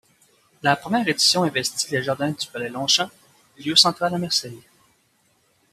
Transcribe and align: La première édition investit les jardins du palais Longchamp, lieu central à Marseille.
La 0.63 0.75
première 0.75 1.07
édition 1.07 1.43
investit 1.43 1.91
les 1.91 2.01
jardins 2.01 2.31
du 2.31 2.47
palais 2.47 2.69
Longchamp, 2.69 3.11
lieu 3.59 3.75
central 3.75 4.11
à 4.11 4.17
Marseille. 4.17 4.63